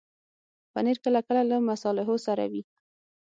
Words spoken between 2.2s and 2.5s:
سره